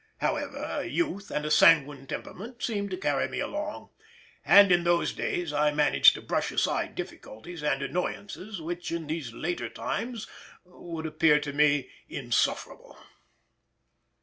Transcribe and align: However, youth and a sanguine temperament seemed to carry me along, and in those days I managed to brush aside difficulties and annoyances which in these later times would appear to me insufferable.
However, 0.17 0.83
youth 0.83 1.29
and 1.29 1.45
a 1.45 1.51
sanguine 1.51 2.07
temperament 2.07 2.63
seemed 2.63 2.89
to 2.89 2.97
carry 2.97 3.27
me 3.27 3.39
along, 3.39 3.91
and 4.43 4.71
in 4.71 4.83
those 4.83 5.13
days 5.13 5.53
I 5.53 5.69
managed 5.69 6.15
to 6.15 6.23
brush 6.23 6.51
aside 6.51 6.95
difficulties 6.95 7.61
and 7.61 7.83
annoyances 7.83 8.59
which 8.59 8.91
in 8.91 9.05
these 9.05 9.31
later 9.31 9.69
times 9.69 10.25
would 10.65 11.05
appear 11.05 11.39
to 11.41 11.53
me 11.53 11.91
insufferable. 12.09 12.97